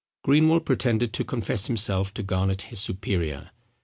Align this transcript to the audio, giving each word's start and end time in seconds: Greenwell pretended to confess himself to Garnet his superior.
Greenwell 0.23 0.61
pretended 0.61 1.13
to 1.13 1.23
confess 1.23 1.67
himself 1.67 2.11
to 2.15 2.23
Garnet 2.23 2.63
his 2.63 2.79
superior. 2.79 3.51